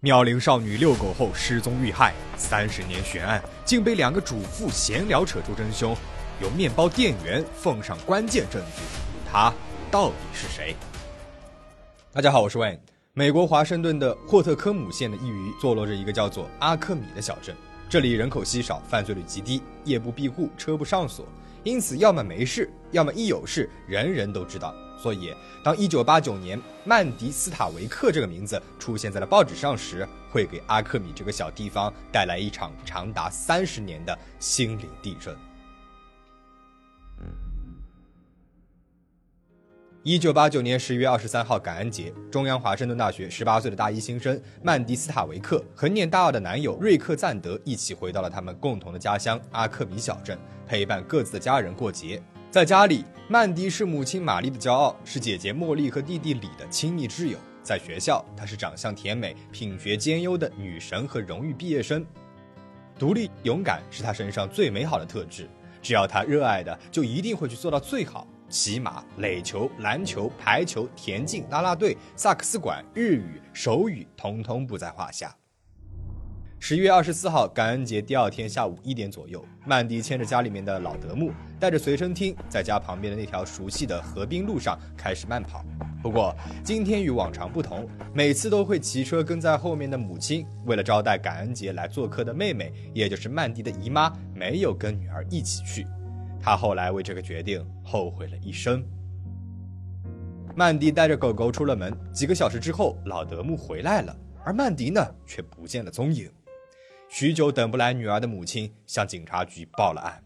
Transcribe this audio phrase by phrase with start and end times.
[0.00, 5.96] 妙龄少女遛狗后失踪遇害，三十年悬案竟被两个主妇闲聊扯出真凶，
[6.38, 8.82] 由面包店员奉上关键证据，
[9.26, 9.50] 他
[9.90, 10.76] 到底是谁？
[12.12, 12.78] 大家好，我是 Wayne。
[13.14, 17.56] 美国华盛顿的霍特科姆县的一隅坐落着一个叫做阿克米的小镇，
[17.88, 21.26] 这里人口稀少，犯罪率极低，夜不闭户，车不上锁，
[21.64, 24.74] 因此要么没事，要么一有事，人人都知道。
[24.98, 35.36] 所以，当1989年曼迪斯塔维克这个名字出现在了报纸上时，会给阿克米这个小地方带来一场长达三十年的心灵地震。
[40.04, 52.22] 1989年10月23号感恩节，中央华盛顿大学18岁的大一新生曼迪斯塔维克和念大二的男友瑞克赞德一起回到了他们共同的家乡阿克米小镇，陪伴各自的家人过节。
[52.50, 57.38] 在家里，曼迪是母亲玛丽的骄傲，是姐姐茉莉和弟弟李的亲密挚友。
[57.62, 62.06] 在学校，她是长相甜美、品学兼优的女神和荣誉毕业生。
[62.98, 65.50] 独立勇敢是她身上最美好的特质。
[65.82, 68.26] 只要她热爱的，就一定会去做到最好。
[68.48, 75.34] 骑马、垒球、篮球、排球、田径、啦啦队、萨克斯管、日语、手语，统统不在话下。
[76.58, 85.64] 十一月二十四号，感恩节第二天下午一点左右，曼迪牵着家里面的老德牧，带着随身听，在家旁边的那条熟悉的河滨路上开始慢跑。
[86.02, 86.34] 不过
[86.64, 95.86] 今天与往常不同，每次都会骑车跟在后面的母亲，为了招待感恩节来做客的妹妹，也就是曼迪的姨妈，没有跟女儿一起去。
[96.40, 98.84] 她后来为这个决定后悔了一生。
[100.56, 106.28] 曼迪带着狗狗出了门，几个小时之后，老德牧回来了，而曼迪呢，却不见了踪影。
[107.08, 110.22] 许久等不来女儿的母亲向警察局报了案。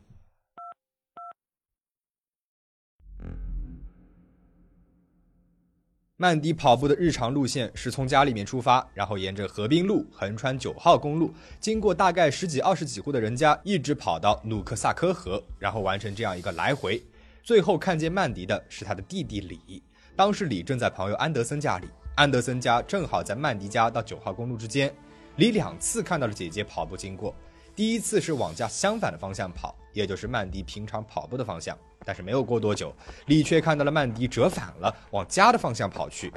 [6.17, 17.03] 曼迪跑步的日常路线是从家里面出发，然后沿着河滨路横穿九号公路，经过大概十几二十几户的人家，一直跑到努克萨科河，然后完成这样一个来回。
[17.43, 19.83] 最后看见曼迪的是他的弟弟李，
[20.15, 24.95] 当时李正在朋友安德森家里，安德森家正好在曼迪家到九号公路之间。
[25.41, 27.35] 李两次看到了姐姐跑步经过，
[27.75, 31.75] 第一次是往家相反的方向跑，也就是曼迪平常跑步的方向。
[32.05, 36.31] 但是没有过多久，李却看到了曼迪折返了，往家的方向跑去。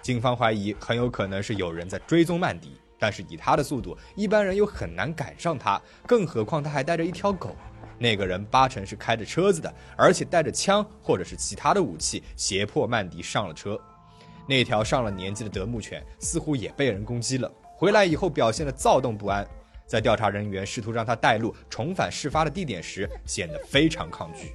[0.00, 7.54] 警方怀疑很有可能是有人在追踪曼迪，但是以他的速度，一般人又很难赶上他，更何况他还带着一条狗。
[7.98, 13.78] 那个人八成是开着车子的，而且带着枪或者是其他的武器，胁迫曼迪上了车。
[14.46, 17.52] 那条上了年纪的德牧犬似乎也被人攻击了。
[17.80, 19.48] 回来以后表现的躁动不安，
[19.86, 24.52] 在调查人员试图让他带路重返事发的地点时，显得非常抗拒。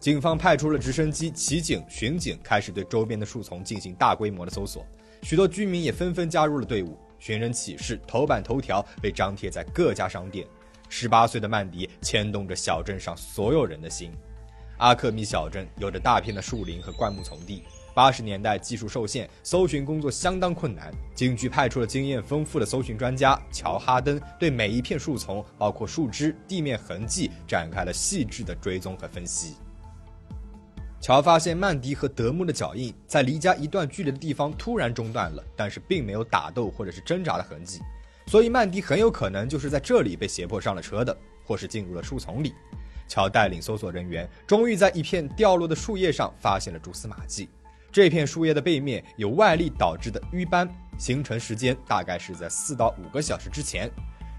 [0.00, 4.84] 警方派出了直升机、骑警、巡警，开始对周边的树丛进行大规模的搜索。
[5.22, 6.98] 许多居民也纷纷加入了队伍。
[7.20, 10.44] 寻人启事头版头条被张贴在各家商店。
[10.88, 14.10] 十八岁的曼迪牵动着小镇上所有人的心。
[14.78, 17.62] 阿克米小镇有着大片的树林和灌木丛地。
[17.94, 20.92] 八十年代技术受限，搜寻工作相当困难。
[21.14, 29.56] 警局派出了经验丰富的搜寻专家乔哈登，对每一片树丛，包括树枝、地面痕迹，展开了细致的追踪和分析。
[31.00, 37.80] 乔发现曼迪和德牧的脚印在离家一段距离的地方突然中断了，但是并没有打斗或者是挣扎的痕迹，
[38.26, 42.52] 所以曼迪很有可能就是在这里被胁迫上了车的，或是进入了树丛里。
[43.08, 47.48] 乔带领搜索人员，终于在一片掉落的树叶上发现了蛛丝马迹。
[47.92, 53.90] 这片树叶的背面有外力导致的瘀斑，形成时间大概是在四到五个小时之前。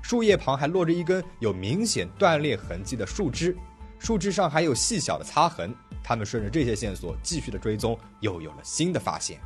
[0.02, 3.56] 树叶旁还落着一根有明显断裂痕迹的树枝，
[4.00, 5.76] 树枝上还有细小的擦痕。
[6.04, 9.38] 他们顺着这些线索继续的追踪，又有了新的发现。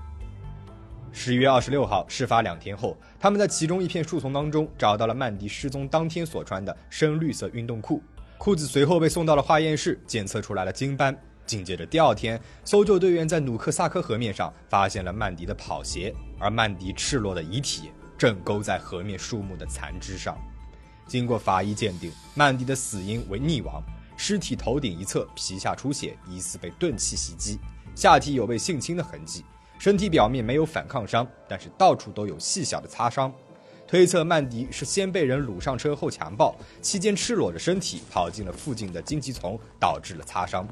[1.12, 8.02] 十一月二十六号，事发两天后，他们在其中一片树丛当中找到了曼迪失踪当天所穿的深绿色运动裤，
[8.38, 11.18] 裤子随后被送到了化验室，检测出来了金斑。
[11.46, 20.38] 紧接着第二天，搜救队员在努克萨科河面上发现了曼迪的跑鞋，而曼迪赤裸的遗体正勾在河面树木的残枝上。
[21.08, 23.84] 经过法医鉴定，曼迪的死因为溺亡，
[24.18, 27.60] 尸体头顶一侧皮下出血，疑似被钝器袭击，
[27.96, 29.46] 下体有被性侵的痕迹，
[29.78, 33.32] 身体表面没有反抗伤，但是到处都有细小的擦伤，
[33.88, 40.68] 推测曼迪是先被人掳上车后强暴，期间赤裸着身体跑进了附近的荆棘丛，导致了擦伤。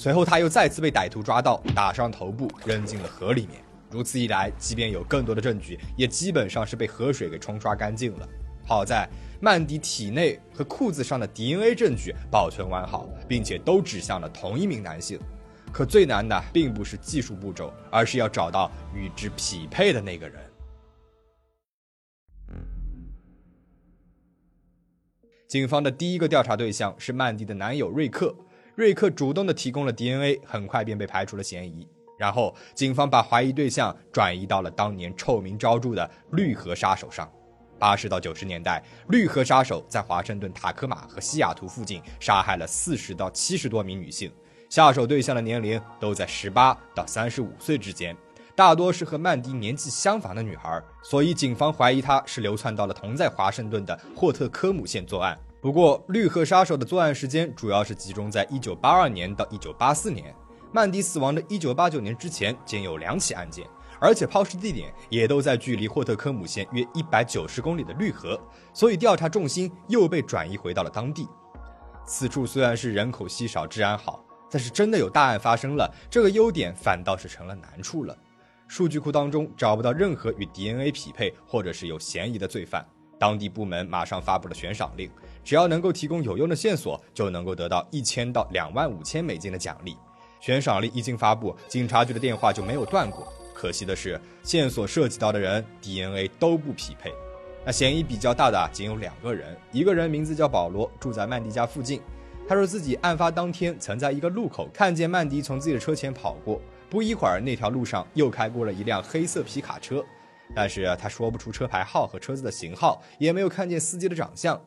[0.00, 3.62] 随后他又再次被歹徒抓到，打伤头部，扔进了河里面。
[3.90, 8.26] 如此一来，即便有更多的证据，也基本上是被河水给冲刷干净了。
[8.66, 9.06] 好在
[9.42, 15.20] 曼迪体内和裤子上的 DNA 证据保存完好，并且都指向了同一名男性。
[15.70, 20.40] 可最难的并不是技术步骤，而是要找到与之匹配的那个人。
[25.46, 28.34] 警方的第一个调查对象是曼迪的男友瑞克。
[28.80, 31.86] 瑞克主动的提供了 DNA，很快便被排除了嫌疑。
[32.16, 37.30] 然后，警方把怀疑对象转移到了当年臭名昭著的绿河杀手上。
[37.78, 44.32] 八十到九十年代，绿河杀手在华盛顿、塔科马和西雅图附近杀害了四十到七十多名女性，
[44.70, 48.16] 下手对象的年龄都在十八到三十五岁之间，
[48.54, 55.38] 大多是和曼迪年纪相仿的女孩，所以警方怀疑他是流窜到了同在华盛顿的霍特科姆县作案。
[55.60, 60.34] 不过，绿河杀手的作案时间主要是集中在一九八二年到一九八四年，
[60.72, 63.66] 曼迪死亡的一九八九年之前，仅有两起案件。
[64.00, 68.40] 而且抛尸地点也都在距离霍特科姆县约一百九十公里的绿河，
[68.72, 71.28] 所以调查重心又被转移回到了当地。
[72.06, 78.16] 此处虽然是人口稀少、治安好，但是真的有大案发生了，这个优点反倒是成了难处了。
[78.66, 82.82] 数据库当中找不到任何与 DNA 匹配或者是有嫌疑的罪犯，
[83.18, 85.10] 当地部门马上发布了悬赏令，
[85.44, 89.96] 只要能够提供有用的线索，就能够得到一千到两万五千美金的奖励。
[90.40, 93.30] 悬赏令一经发布，警察局的电话就没有断过。
[93.54, 97.12] 可惜的是，线索涉及到的人 DNA 都不匹配。
[97.62, 102.00] 那嫌疑比较大的仅有两个人，一个人名字叫保罗，住在曼迪家附近。
[102.48, 106.58] 他说自己案发当天曾在一个路口看见曼迪从自己的车前跑过，
[106.88, 110.02] 不一会儿那条路上又开过了一辆黑色皮卡车，
[110.54, 114.58] 但是他说不出车牌号和车子的型号，也没有看见司机的长相。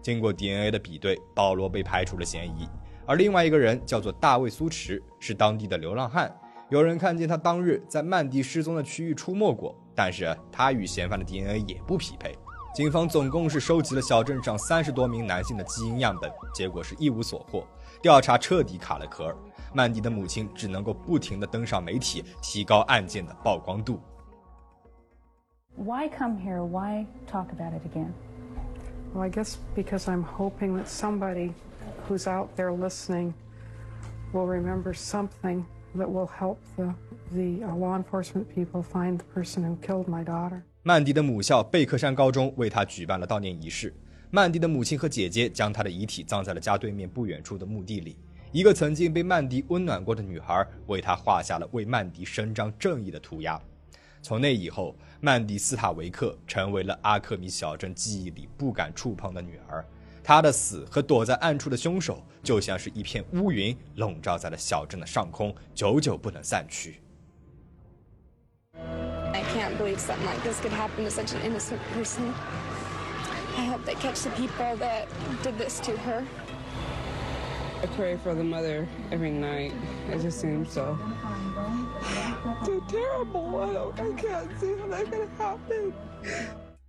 [0.00, 2.68] 经过 DNA 的比对，保罗被排除了嫌疑。
[3.06, 6.34] 而另外一个人叫做大卫苏驰，是当地的流浪汉。
[6.68, 12.36] 有人看见他当日在曼迪失踪的区域出没过，但是他与嫌犯的 DNA 也不匹配。
[12.74, 17.66] 警方总共是收集了小镇上三十多名男性的基因样本，结果是一无所获，
[18.02, 19.34] 调查彻底卡了壳。
[19.72, 23.98] 曼迪的母亲只能够不停地登上媒体，提高案件的曝光度。
[25.76, 26.62] Why come here?
[26.62, 28.12] Why talk about it again?
[29.12, 31.54] Well, I guess because I'm hoping that somebody
[32.06, 33.34] who's out there listening
[34.32, 35.66] will remember something.
[35.94, 36.94] that will help the
[37.32, 40.62] the law enforcement people find the person who killed my daughter.
[40.82, 43.94] 曼迪的母校贝克山高中为他举办了悼念仪式。
[44.30, 48.16] 曼迪的母亲和姐姐将他的遗体葬在了家对面不远处的墓地里。
[48.52, 53.60] 一个曾经被曼迪温暖过的女孩为他画下了为曼迪伸张正义的涂鸦。
[54.20, 59.84] 从那以后，曼迪斯塔维克成为了阿克米小镇记忆里不敢触碰的女儿。
[60.22, 67.00] 他的死和躲在暗处的凶手，就像是一片乌云，笼罩在了小镇的上空，久久不能散去。
[68.74, 72.32] I can't believe something like this could happen to such an innocent person.
[73.56, 75.06] I hope they catch the people that
[75.42, 76.24] did this to her.
[77.80, 79.72] I pray for the mother every night.
[80.10, 80.96] It just seems so
[82.64, 83.60] so terrible.
[83.62, 84.00] I don't.
[84.00, 85.92] I can't see how that could happen.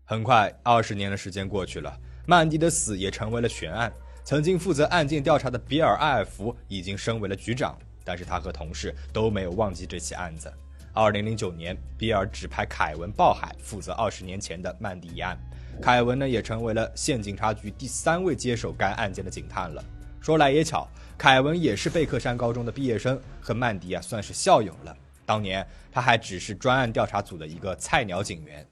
[0.06, 1.96] 很快，二十年的时间过去了。
[2.26, 3.94] 曼迪的死也成为了悬案。
[4.24, 10.52] 曾经负责案件调查的比尔·艾尔福已经升为了局长，但是他和同事都没有忘记这起案子。
[10.94, 15.38] 二零零九年，比尔指派凯文·鲍海负责二十年前的曼迪一案。
[15.80, 19.84] 凯文呢，也成为了县警察局第三位接手该案件的警探了。
[20.22, 20.88] 说来也巧，
[21.18, 24.96] 凯文也是贝克山高中的毕业生，和曼迪啊算是校友了。
[25.26, 28.66] 当年他还只是专案调查组的一个菜鸟警员。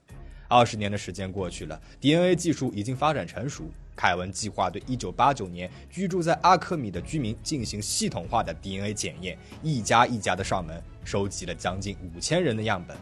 [0.46, 3.70] 二十年的时间过去了，DNA 技术已经发展成熟。
[3.96, 12.96] 凯文计划对1989年居住在阿克米的居民进行系统化的 DNA 检验，一家一家的上门，收集了将近五千人的样本。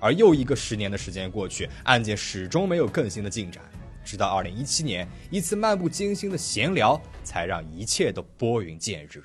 [0.00, 3.62] 而又一个十年的时间过去，案件始终没有更新的进展。
[4.08, 9.22] 直到2017年，一次漫不经心的闲聊，才让一切都拨云见日。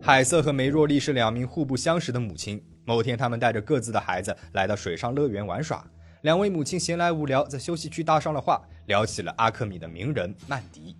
[0.00, 2.60] 海瑟和梅若丽是两名互不相识的母亲。
[2.84, 5.88] 某天，他们带着各自的孩子来到水上乐园玩耍。
[6.22, 10.96] 两位母亲闲来无聊，在休息区搭上了话，聊起了阿克米的名人曼迪。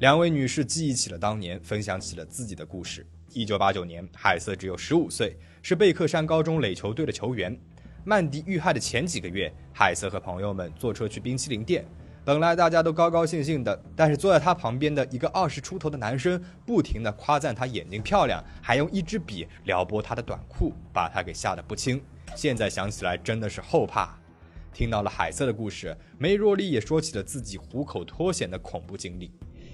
[0.00, 3.06] 两位女士记忆起了当年，分享起了自己的故事。
[3.32, 7.58] 一九八九年，海瑟只有十五岁，是贝克山高中垒球队的球员。
[8.04, 11.84] 曼迪遇害的前几个月，海瑟和朋友们坐车去冰淇淋店。
[12.24, 22.02] 本来大家都高高兴兴的，但是坐在他旁边的一个二十出头的男生，不停的夸赞他眼睛漂亮，还用一支笔撩拨他的短裤，把他给吓得不轻。
[22.34, 24.16] 现在想起来真的是后怕。
[24.72, 29.32] 听到了海瑟的故事，梅若丽也说起了自己虎口脱险的恐怖经历。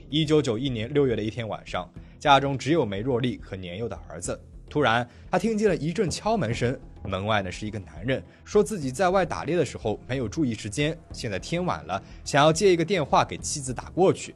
[0.09, 4.41] 一九九一年六月的一天晚上，家中只有梅若丽和年幼的儿子。
[4.69, 6.79] 突然，他听见了一阵敲门声。
[7.05, 14.35] 门外呢是一个男人，说自己在外打猎的时候没有注意时间，现在天晚了，想要借一个电话给妻子打过去。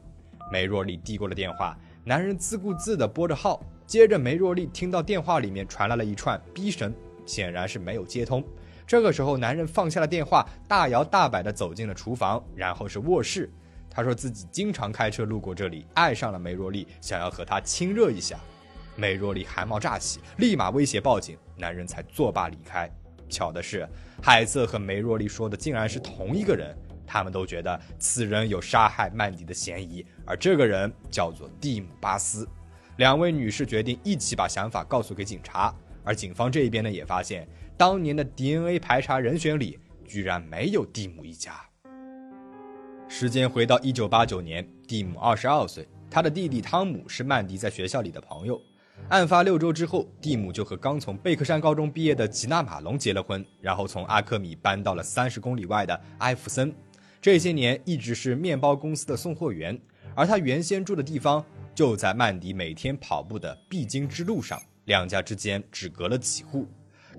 [0.49, 3.61] 梅若丽递过了电话，男人自顾自地拨着号。
[3.85, 6.93] 接着，梅若丽听到电话里面传来了一串逼声，
[7.25, 8.41] 显然是没有接通。
[8.87, 13.51] 这个时候，男人放下了电话，大摇大摆地走进了厨房，然后是卧室。
[13.89, 18.39] 他说自己经常开车路过这里，爱上了梅若丽，想要和她亲热一下。
[18.95, 22.89] 梅若丽汗毛乍起，立马威胁报警，男人才作罢离开。
[23.29, 23.87] 巧的是，
[24.21, 26.75] 海瑟和梅若丽说的竟然是同一个人，
[27.07, 32.47] 他们都觉得此人有杀害曼迪的嫌疑，而这个人叫做蒂姆·巴斯。
[32.97, 41.53] 两位女士决定一起把想法告诉给警察，而警方这一边呢，也发现当年的 DNA 排查人选里居然没有蒂姆一家。
[43.07, 48.61] 时间回到一九八九年，蒂姆二十二岁，他的弟弟汤姆是曼迪在学校里的朋友。
[49.11, 56.73] 案发六周之后，蒂姆就和刚从贝克山高中毕业的吉娜·马龙结了婚，然后从阿克米搬到了三十公里外的埃弗森。
[57.21, 59.77] 这些年一直是面包公司的送货员，
[60.15, 61.43] 而他原先住的地方
[61.75, 66.65] 就在曼迪每天跑步的必经之路上，两家之间只隔了几户。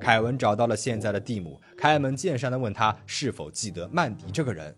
[0.01, 4.75] 凯文找到了现在的蒂姆，开门见山地问他是否记得曼迪这个人。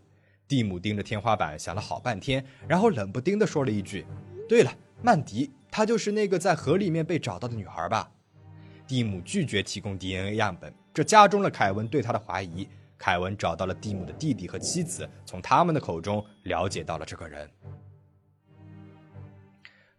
[0.49, 4.05] 蒂姆盯着天花板想了好半天，然后冷不丁地说了一句
[4.49, 8.09] ：“对了，曼迪。”她就是那个在河里面被找到的女孩吧？
[8.87, 12.69] 蒂姆拒绝提供 DNA 样本，这加重了凯文对他的怀疑。
[12.97, 17.51] 凯文找到了蒂姆的弟弟和妻子，从他们的口中了解到了这个人。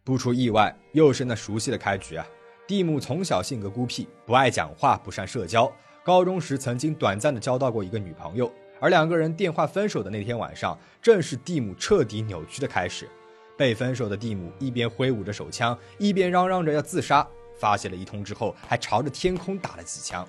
[0.02, 2.26] 不出意外，又是那熟悉的开局啊！
[2.66, 5.70] 蒂姆从小性格孤僻，不爱讲话，不善社交。
[6.06, 13.10] 高中时曾经短暂的交到过一个女朋友，而两个人电话分手的那天晚上，正是蒂姆彻底扭曲的开始。
[13.58, 17.26] 被分手的蒂姆一边挥舞着手枪，一边嚷嚷着要自杀。
[17.58, 20.28] 发泄了一通之后，还朝着天空打了几枪。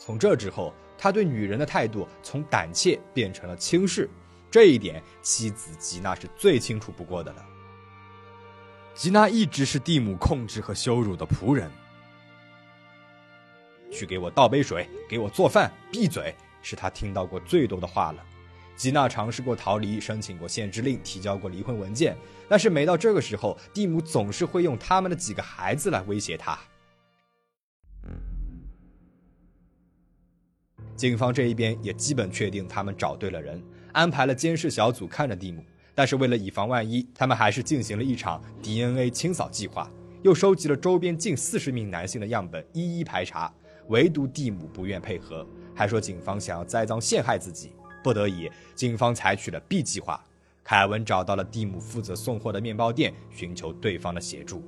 [0.00, 4.08] 从这之后，他对女人的态度从胆怯变成了轻视。
[4.50, 7.44] 这一点，妻子吉娜是最清楚不过的了。
[8.94, 11.70] 吉娜一直是蒂姆控制和羞辱的仆人。
[13.90, 18.24] 去给我倒杯水，给我做饭，闭嘴，是他听到过最多的话了。
[18.82, 22.16] 吉娜尝试过逃离，申请过限制令，提交过离婚文件，
[22.48, 26.58] 但是每到这个时候，蒂姆总是会用他们的几个孩子来威胁她。
[30.96, 33.62] 警方这一边也基本确定他们找对了人，
[33.92, 39.88] 安排了监视小组看着蒂姆，但是为了以防万一，他们还是进行了一场 DNA 清扫计划，
[40.22, 43.54] 又收集了周边近四十名男性的样本，一一排查，
[43.90, 47.70] 唯独蒂姆不愿配合，还说警方想要栽赃陷害自己。
[48.02, 50.22] 不得已，警方采取了 B 计划。
[50.64, 54.62] 凯文找到了蒂姆负责送货的面包店，寻求对方的协助。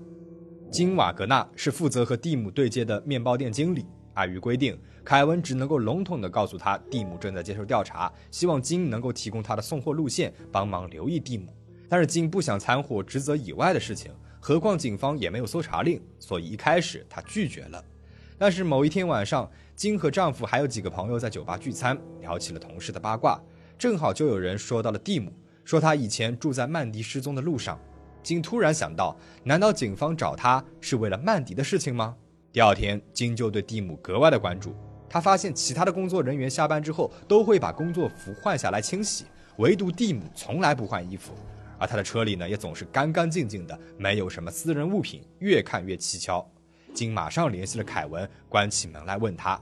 [0.71, 3.87] 金瓦格纳是负责和蒂姆对接的面包店经理。
[4.15, 11.53] 碍于规定，凯文只能够笼统地告诉他，蒂姆正在接受调查，希望金能够提供他的送货路线，帮忙留意蒂姆。
[11.89, 17.85] 但是金不想掺和职责以外的事情，何况警方也没有搜查令，所以一开始他拒绝了。
[18.37, 23.41] 但是某一天晚上，金和丈夫还有几个朋友在酒吧聚餐，聊起了同事的八卦，
[23.77, 25.33] 正好就有人说到了蒂姆，
[25.65, 27.79] 说他以前住在曼迪失踪的路上。
[28.23, 32.17] 金突然想到，难道警方找他是为了曼迪的事情吗？
[32.53, 34.75] 第二天，金就对蒂姆格外的关注。
[35.09, 39.25] 他发现其他的工作人员下班之后都会把工作服换下来清洗，
[39.59, 41.33] 唯独蒂姆从来不换衣服，
[41.79, 46.49] 而他的车里呢也总是干干净净的，没有什么私人物品，越看越蹊跷。
[46.95, 49.61] 金马上联系了凯文，关起门来问他：“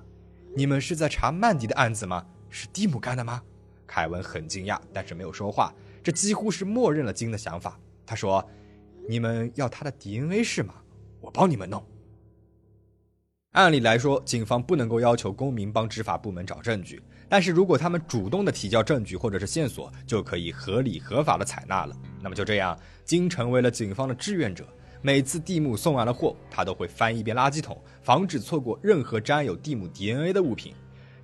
[0.55, 2.25] 你们是在查曼迪的案子吗？
[2.51, 3.43] 是蒂姆干的吗？”
[3.89, 5.73] 凯文很惊讶，但是没有说话。
[6.03, 7.81] 这几乎是默认了金的想法。
[8.05, 8.47] 他说
[9.09, 10.75] ：“你们要他的 DNA 是吗？
[11.21, 11.83] 我帮你们弄。”
[13.53, 21.97] 按理来说，警方不能够要求公民帮执法部门找证据，但是如果他们主动的提交证据或者是线索，就可以合理合法的采纳了。
[22.21, 24.67] 那么就这样，金成为了警方的志愿者。
[25.05, 30.73] 每次蒂姆送完了货，他都会翻一遍垃圾桶，防止错过任何沾有蒂姆 DNA 的物品。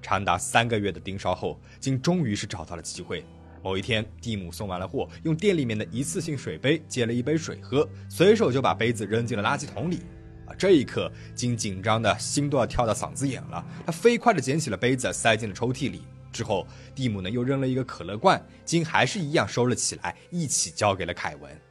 [0.03, 3.25] 长达三个月的盯梢后，金终于是找到了机会。
[3.63, 10.01] 某一天，蒂姆送完了货，用店里面的一次性水杯接了一杯水喝，随手就把杯子扔进了垃圾桶里。
[10.47, 13.65] 啊，这一刻，金紧张的心都要跳到嗓子眼了。
[13.87, 16.03] 他飞快地捡起了杯子，塞进了抽屉里。
[16.33, 16.67] 之后，
[16.97, 21.68] 蒂姆呢又扔了一个可乐罐，金还是一样收了起来，一起交给了凯文。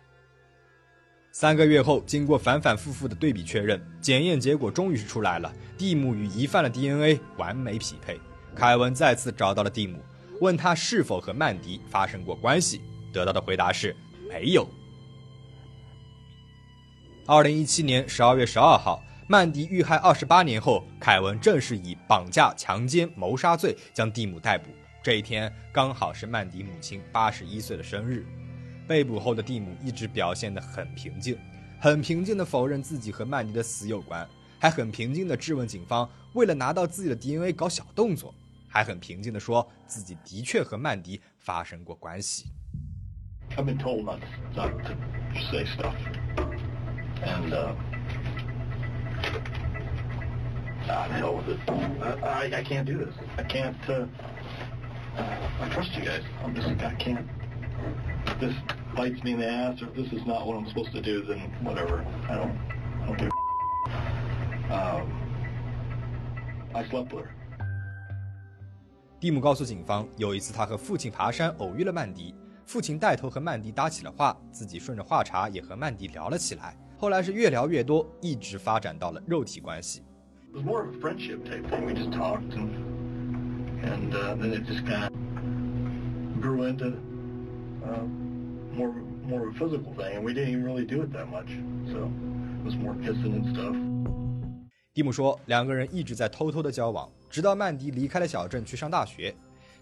[1.40, 5.54] 三个月后，经过反反复复的对比确认，检验结果终于是出来了。
[5.78, 8.20] 蒂姆与疑犯的 DNA 完美匹配。
[8.56, 10.00] 凯文再次找到了蒂姆，
[10.42, 12.82] 问他是否和曼迪发生过关系，
[13.14, 13.96] 得到的回答是
[14.28, 14.68] 没有。
[17.28, 24.72] 二零一七年十二月十二号，曼迪遇害二十八年后，凯文正式以绑架、强奸、谋杀罪将蒂姆逮捕。
[25.04, 28.26] 这一天刚好是曼迪母亲八十一岁的生日。
[28.88, 31.38] 被捕后的蒂姆一直表现得很平静，
[31.80, 34.28] 很平静地否认自己和曼尼的死有关，
[34.58, 38.34] 还很平静地质问警方为了拿到自己的 DNA 搞小动作。
[38.70, 42.52] 还很平静地说自己的确和曼迪发生过关系。
[43.56, 44.20] I've been told not
[44.56, 44.94] not to
[45.50, 45.96] say stuff,
[47.24, 47.74] and uh,
[50.90, 51.60] ah, hell with it.
[52.02, 53.16] I, I I can't do this.
[53.38, 53.76] I can't.
[53.88, 54.06] Uh,
[55.16, 56.24] I trust you guys.
[56.44, 57.26] I'm just I can't.
[58.27, 58.55] If this
[58.95, 61.25] bites me in the ass, or if this is not what I'm supposed to do,
[61.27, 62.05] then whatever.
[62.29, 62.57] I don't.
[63.03, 63.31] I don't give.
[64.71, 65.07] A um,
[66.75, 67.31] I slept with her.
[69.21, 72.35] 蒂姆告诉警方，有一次他和父亲爬山偶遇了曼迪，
[72.67, 76.77] 父亲带头和曼迪搭起了话，自己顺着话茬也和曼迪聊了起来。
[76.97, 80.03] 后来是越聊越多，一直发展到了肉体关系。
[80.53, 81.87] It was more of a friendship type thing.
[81.87, 82.71] We just talked, and
[83.83, 85.13] and uh, then it just kind of
[86.41, 86.95] grew into
[88.76, 88.92] more
[89.28, 91.48] more of a physical thing, and we didn't even really do it that much.
[91.92, 92.10] So
[92.60, 93.76] it was more kissing and stuff.
[94.94, 99.34] 蒂姆说，两个人一直在偷偷的交往，直到曼迪离开了小镇去上大学。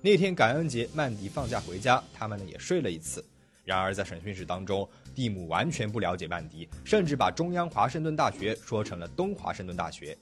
[0.02, 3.24] 那天感恩节，曼迪放假回家，他们呢也睡了一次。
[3.64, 10.16] 然而在审讯室当中，蒂姆完全不了解曼迪，甚至把中央华盛顿大学说成了东华盛顿大学。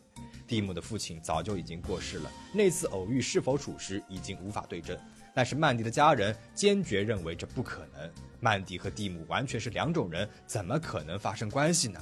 [0.48, 4.98] 蒂姆的父亲早就已经过世了，那次偶遇是否属实已经无法对证。
[5.34, 12.00] 但是曼迪的家人坚决认为这不可能，曼迪和蒂姆完全是两种人，怎么可能发生关系呢？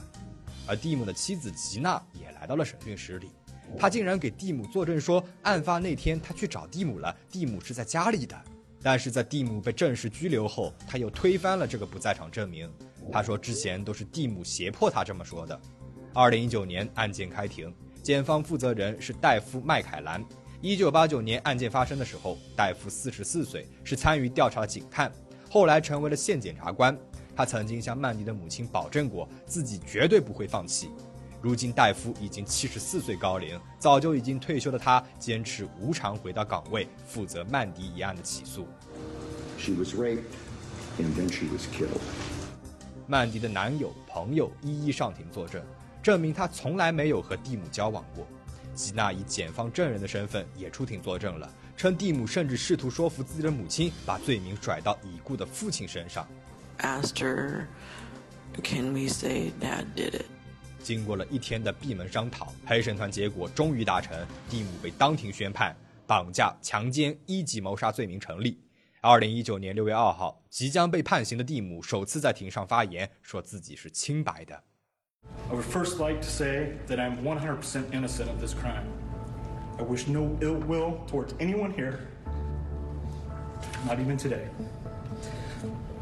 [0.68, 3.30] 而蒂姆的妻子吉娜也来到了审讯室里，
[3.78, 8.40] 她竟然给蒂姆作证说，案发那天她去找蒂姆了，蒂姆是在家里的。
[8.84, 12.68] 但是在蒂姆被正式拘留后，他又推翻了这个不在场证明。
[13.12, 15.60] 他说之前都是蒂姆胁迫他这么说的。
[16.14, 17.72] 二零一九年案件开庭，
[18.02, 20.26] 检方负责人是戴夫麦凯兰。
[20.64, 25.12] 一九八九年案件发生的时候，戴夫四十四岁，是参与调查的警探，
[25.50, 26.96] 后来成为了县检察官。
[27.36, 30.92] 他曾经向曼迪的母亲保证过，自己绝对不会放弃。
[31.42, 38.68] 如今戴夫已经七十四岁高龄，早就已经退休的他，坚持无偿回到岗位，负责曼迪一案的起诉。
[39.58, 40.22] She was raped,
[41.00, 42.00] and then she was killed.
[43.08, 45.60] 曼迪的男友、朋友一一上庭作证，
[46.04, 48.28] 证明他从来没有和蒂姆交往过。
[48.74, 56.28] 吉娜以检方证人的身份也出庭作证了，称蒂姆甚至试图说服自己的母亲，把罪名甩到已故的父亲身上。
[56.80, 57.66] asked her,
[58.64, 60.26] Can we say dad did it?
[60.82, 65.76] 经过了一天的闭门商讨，陪审团结果终于达成，蒂姆被当庭宣判
[66.08, 68.60] 绑架、强奸、一级谋杀罪名成立。
[69.00, 74.64] 二零一九年六月二号，即将被判刑的蒂姆首次在庭上发言，说自己是清白的。
[75.49, 78.85] I would first like to say that I'm 100% innocent of this crime.
[79.79, 82.09] I wish no ill will towards anyone here,
[83.87, 84.49] not even today.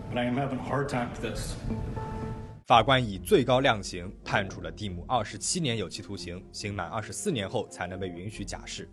[0.09, 1.57] But I am having a hard time with this.
[2.67, 8.89] 法官以最高量刑判处了蒂姆二十七年有期徒刑，刑满二十四年后才能被允许假释。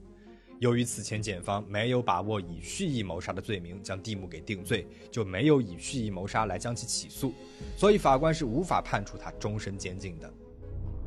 [0.59, 7.35] 由于此前检方没有把握以蓄意谋杀的罪名将蒂姆给定罪，就没有以蓄意谋杀来将其起诉，
[7.77, 10.33] 所以法官是无法判处他终身监禁的。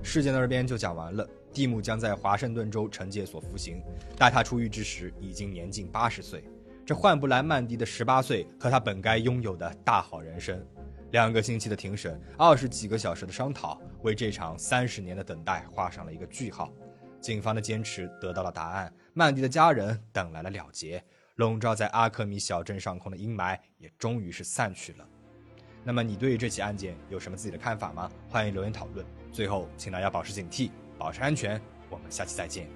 [0.04, 1.28] 事件到这边就讲完了。
[1.52, 3.82] 蒂姆将在华盛顿州惩戒所服刑，
[4.16, 6.44] 待他出狱之时已经年近八十岁，
[6.86, 10.64] 这换不来曼迪的十八岁和他本该拥有的大好人生。
[11.10, 16.72] 两个星期的庭审，二十几个小时的商讨，为这场三十年的等待画上了一个句号。
[17.22, 21.04] 警方的坚持得到了答案曼迪的家人等来了了结。
[21.36, 25.08] 笼罩在阿克米小镇上空的阴霾也终于是散去了。
[25.86, 28.12] 那么你对于这起案件有什么自己的看法吗？
[28.28, 29.06] 欢迎留言讨论。
[29.32, 31.60] 最后请大家保持警惕保持安全。
[31.90, 32.68] 我们下期再见。